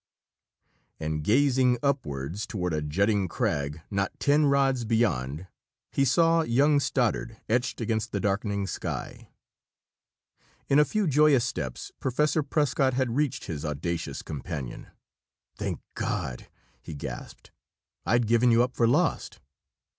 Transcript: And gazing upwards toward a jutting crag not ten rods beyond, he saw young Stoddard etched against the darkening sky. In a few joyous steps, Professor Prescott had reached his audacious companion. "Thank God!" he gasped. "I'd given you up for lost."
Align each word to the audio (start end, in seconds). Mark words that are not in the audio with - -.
And 0.99 1.23
gazing 1.23 1.77
upwards 1.83 2.47
toward 2.47 2.73
a 2.73 2.81
jutting 2.81 3.27
crag 3.27 3.83
not 3.91 4.11
ten 4.19 4.47
rods 4.47 4.83
beyond, 4.83 5.45
he 5.91 6.05
saw 6.05 6.41
young 6.41 6.79
Stoddard 6.79 7.37
etched 7.47 7.79
against 7.79 8.11
the 8.11 8.19
darkening 8.19 8.65
sky. 8.65 9.29
In 10.67 10.79
a 10.79 10.85
few 10.85 11.05
joyous 11.05 11.45
steps, 11.45 11.91
Professor 11.99 12.41
Prescott 12.41 12.95
had 12.95 13.15
reached 13.15 13.43
his 13.45 13.63
audacious 13.63 14.23
companion. 14.23 14.87
"Thank 15.55 15.79
God!" 15.93 16.47
he 16.81 16.95
gasped. 16.95 17.51
"I'd 18.03 18.25
given 18.25 18.49
you 18.49 18.63
up 18.63 18.73
for 18.75 18.87
lost." 18.87 19.39